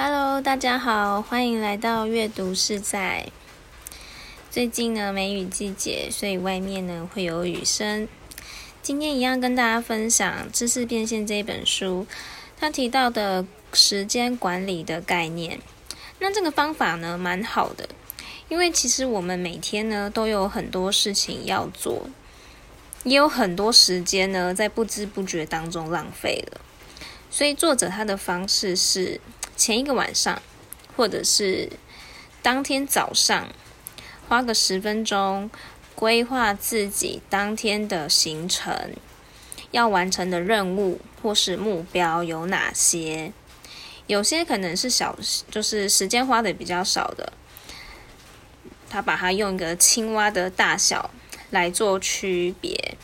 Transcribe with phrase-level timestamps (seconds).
[0.00, 3.32] Hello，大家好，欢迎来到阅读是在。
[4.48, 8.06] 最近呢，梅雨季节，所以外面呢会有雨声。
[8.80, 12.06] 今天一样跟大家分享《知识变现》这一本书，
[12.56, 15.58] 它提到的时间管理的概念。
[16.20, 17.88] 那这个方法呢，蛮好的，
[18.48, 22.06] 因为其实我们每天呢都有很多事情要做，
[23.02, 26.60] 也有很多时间呢在不知不觉当中浪费了。
[27.32, 29.20] 所以作者他的方式是。
[29.58, 30.40] 前一个晚上，
[30.96, 31.68] 或者是
[32.40, 33.48] 当天早上，
[34.28, 35.50] 花个十分钟
[35.96, 38.94] 规划自己当天的行程，
[39.72, 43.32] 要完成的任务或是目标有哪些？
[44.06, 45.18] 有些可能是小，
[45.50, 47.32] 就是时间花的比较少的，
[48.88, 51.10] 他把它用一个青蛙的大小
[51.50, 52.96] 来做区别。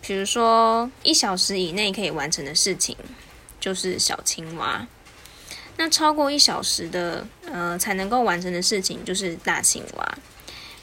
[0.00, 2.96] 比如说，一小时以内可以完成的事情，
[3.58, 4.86] 就是小青蛙。
[5.78, 10.18] 那超过一小时的，呃，才能够完成的事情就是大青蛙，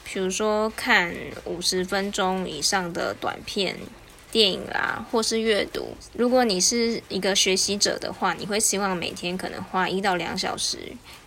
[0.04, 3.76] 比如说看五十分钟以上的短片。
[4.34, 5.96] 电影啦，或是阅读。
[6.14, 10.76] 如果你是一个学习者的话，你会希望每天可能花一到两小时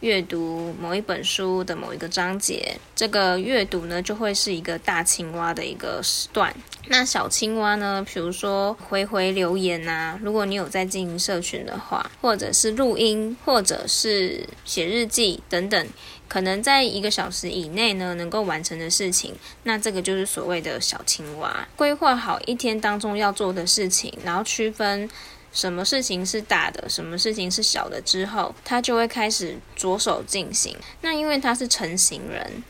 [0.01, 2.77] 阅读某一本书的某一个章节。
[2.93, 6.53] 这个阅读呢，就会是一个大青蛙的一个时段。
[6.89, 15.87] 那小青蛙呢，比如说回回留言啊，如果你有在经营社群的话，或者是录音，或者是写日记等等。
[16.27, 19.33] 可能在一个小时以内呢，能够完成的事情，
[19.63, 21.65] 那这个就是所谓的小青蛙。
[21.77, 25.09] 规划好一天当中要做的事情，然后区分
[25.53, 30.75] 什么事情是大的，什么事情是小的之后，他就会开始着手进行。
[30.99, 32.61] 那因为他是成型人，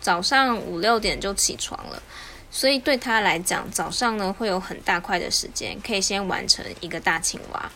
[0.00, 2.02] 早上五六点就起床了，
[2.50, 7.70] 所以对他来讲，早上呢会有很大块的时间可以先完成一个大青蛙。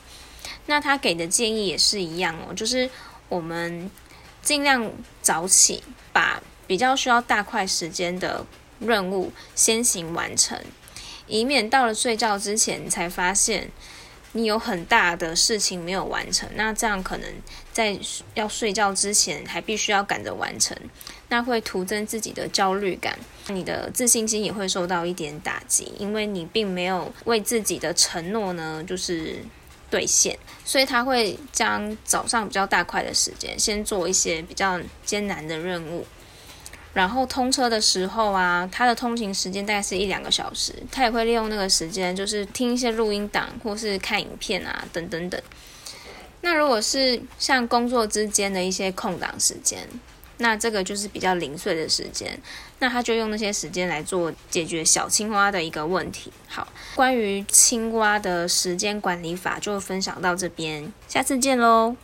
[0.64, 2.88] 那他给的建议也是一样哦，就是
[3.28, 3.90] 我们。
[4.42, 8.44] 尽量早起，把比较需要大块时间的
[8.78, 10.58] 任务先行完成，
[11.26, 13.70] 以免到了睡觉之前才发现
[14.32, 16.48] 你有很大的事情没有完成。
[16.54, 17.30] 那这样可能
[17.72, 17.98] 在
[18.34, 20.76] 要睡觉之前还必须要赶着完成，
[21.28, 23.18] 那会徒增自己的焦虑感，
[23.48, 29.44] 你的自信心也会受到一点打击，因为你并没有为自己的承诺呢，就是。
[29.90, 36.06] 兑现，所以他会将早上比较大块的时间先做一些比较艰难的任务，
[36.92, 45.40] 然后通车的时候啊，他的通勤时间大概是一两个小时，他也会利用那个时间，就是听一些录音档或是看影片啊，等等等。
[46.40, 49.88] 那如果是像工作之间的一些空档时间。
[50.38, 52.40] 那这个就是比较零碎的时间，
[52.78, 56.32] 那他就用那些时间来做解决小青蛙的一个问题。
[56.48, 61.96] 好，关于青蛙的时间管理法就分享到这边，下次见喽。